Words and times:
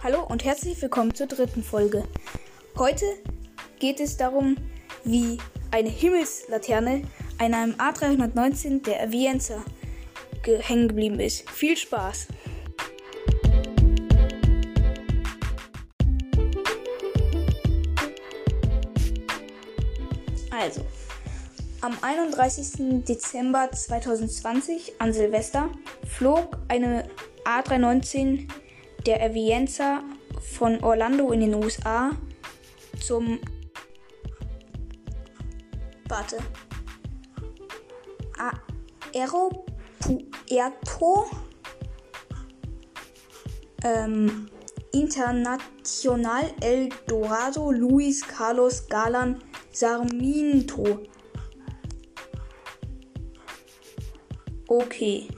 Hallo 0.00 0.22
und 0.22 0.44
herzlich 0.44 0.80
willkommen 0.80 1.12
zur 1.12 1.26
dritten 1.26 1.64
Folge. 1.64 2.04
Heute 2.76 3.04
geht 3.80 3.98
es 3.98 4.16
darum, 4.16 4.56
wie 5.02 5.38
eine 5.72 5.88
Himmelslaterne 5.88 7.02
an 7.38 7.52
einem 7.52 7.72
A319 7.74 8.84
der 8.84 9.02
Avienza 9.02 9.64
ge 10.44 10.62
hängen 10.62 10.86
geblieben 10.86 11.18
ist. 11.18 11.50
Viel 11.50 11.76
Spaß! 11.76 12.28
Also, 20.52 20.86
am 21.80 21.98
31. 22.02 23.04
Dezember 23.04 23.68
2020 23.72 25.00
an 25.00 25.12
Silvester 25.12 25.68
flog 26.06 26.56
eine 26.68 27.08
A319 27.44 28.48
der 29.06 29.22
Avienza 29.22 30.02
von 30.40 30.82
Orlando 30.82 31.30
in 31.32 31.40
den 31.40 31.54
USA 31.54 32.10
zum 33.00 33.38
Warte. 36.08 36.38
Aeropuerto 39.14 40.10
ähm, 43.84 44.48
Internacional 44.92 46.54
El 46.60 46.88
Dorado 47.06 47.70
Luis 47.70 48.26
Carlos 48.26 48.86
Galan 48.88 49.38
Sarmiento. 49.72 51.02
Okay. 54.66 55.28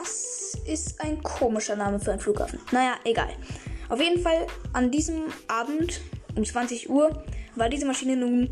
Das 0.00 0.56
ist 0.64 1.00
ein 1.00 1.20
komischer 1.22 1.74
Name 1.74 1.98
für 1.98 2.12
einen 2.12 2.20
Flughafen. 2.20 2.60
Naja, 2.70 2.94
egal. 3.04 3.30
Auf 3.88 4.00
jeden 4.00 4.22
Fall 4.22 4.46
an 4.72 4.92
diesem 4.92 5.24
Abend 5.48 6.00
um 6.36 6.44
20 6.44 6.88
Uhr 6.88 7.24
war 7.56 7.68
diese 7.68 7.84
Maschine 7.84 8.16
nun 8.16 8.50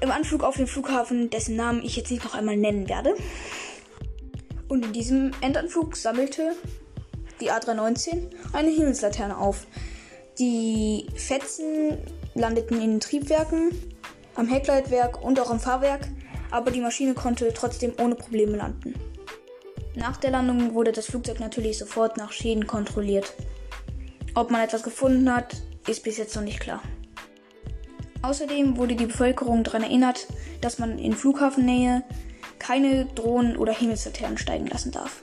im 0.00 0.10
Anflug 0.10 0.44
auf 0.44 0.56
den 0.56 0.68
Flughafen, 0.68 1.30
dessen 1.30 1.56
Namen 1.56 1.82
ich 1.82 1.96
jetzt 1.96 2.12
nicht 2.12 2.22
noch 2.22 2.34
einmal 2.34 2.56
nennen 2.56 2.88
werde. 2.88 3.14
Und 4.68 4.84
in 4.86 4.92
diesem 4.92 5.32
Endanflug 5.40 5.96
sammelte 5.96 6.54
die 7.40 7.50
A319 7.50 8.30
eine 8.52 8.70
Himmelslaterne 8.70 9.36
auf. 9.36 9.66
Die 10.38 11.06
Fetzen 11.16 11.98
landeten 12.34 12.80
in 12.80 12.92
den 12.92 13.00
Triebwerken, 13.00 13.72
am 14.36 14.46
Heckleitwerk 14.46 15.20
und 15.22 15.40
auch 15.40 15.50
am 15.50 15.58
Fahrwerk, 15.58 16.06
aber 16.52 16.70
die 16.70 16.80
Maschine 16.80 17.14
konnte 17.14 17.52
trotzdem 17.52 17.94
ohne 17.98 18.14
Probleme 18.14 18.56
landen. 18.56 18.94
Nach 19.96 20.16
der 20.16 20.30
Landung 20.30 20.74
wurde 20.74 20.92
das 20.92 21.06
Flugzeug 21.06 21.40
natürlich 21.40 21.78
sofort 21.78 22.16
nach 22.16 22.32
Schäden 22.32 22.66
kontrolliert. 22.66 23.34
Ob 24.34 24.50
man 24.50 24.60
etwas 24.60 24.84
gefunden 24.84 25.34
hat, 25.34 25.56
ist 25.88 26.04
bis 26.04 26.16
jetzt 26.16 26.36
noch 26.36 26.42
nicht 26.42 26.60
klar. 26.60 26.80
Außerdem 28.22 28.76
wurde 28.76 28.94
die 28.94 29.06
Bevölkerung 29.06 29.64
daran 29.64 29.82
erinnert, 29.82 30.28
dass 30.60 30.78
man 30.78 30.98
in 30.98 31.14
Flughafennähe 31.14 32.04
keine 32.58 33.06
Drohnen 33.06 33.56
oder 33.56 33.72
Himmelslaternen 33.72 34.38
steigen 34.38 34.66
lassen 34.66 34.92
darf. 34.92 35.22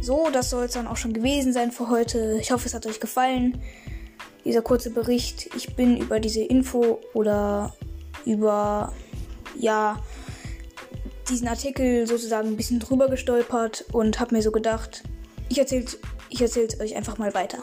So, 0.00 0.30
das 0.32 0.48
soll 0.50 0.64
es 0.64 0.72
dann 0.72 0.86
auch 0.86 0.96
schon 0.96 1.12
gewesen 1.12 1.52
sein 1.52 1.70
für 1.70 1.90
heute. 1.90 2.38
Ich 2.40 2.50
hoffe, 2.50 2.66
es 2.66 2.72
hat 2.72 2.86
euch 2.86 2.98
gefallen. 2.98 3.60
Dieser 4.48 4.62
kurze 4.62 4.88
Bericht. 4.88 5.50
Ich 5.54 5.76
bin 5.76 5.98
über 5.98 6.20
diese 6.20 6.42
Info 6.42 7.00
oder 7.12 7.74
über, 8.24 8.94
ja, 9.58 10.02
diesen 11.28 11.46
Artikel 11.48 12.06
sozusagen 12.06 12.48
ein 12.48 12.56
bisschen 12.56 12.80
drüber 12.80 13.10
gestolpert 13.10 13.84
und 13.92 14.18
habe 14.18 14.34
mir 14.34 14.40
so 14.40 14.50
gedacht, 14.50 15.02
ich 15.50 15.58
erzähle 15.58 15.84
ich 16.30 16.40
erzähl's 16.40 16.80
euch 16.80 16.96
einfach 16.96 17.18
mal 17.18 17.34
weiter. 17.34 17.58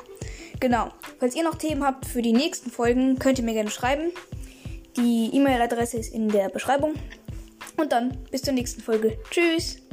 Genau. 0.60 0.90
Falls 1.20 1.36
ihr 1.36 1.44
noch 1.44 1.56
Themen 1.56 1.84
habt 1.84 2.06
für 2.06 2.22
die 2.22 2.34
nächsten 2.34 2.70
Folgen, 2.70 3.18
könnt 3.18 3.40
ihr 3.40 3.46
mir 3.46 3.54
gerne 3.54 3.72
schreiben. 3.72 4.12
Die 4.96 5.32
E-Mail-Adresse 5.34 5.98
ist 5.98 6.14
in 6.14 6.30
der 6.30 6.50
Beschreibung. 6.50 6.94
Und 7.78 7.94
dann 7.94 8.16
bis 8.30 8.44
zur 8.44 8.54
nächsten 8.54 8.82
Folge. 8.82 9.18
Tschüss! 9.32 9.85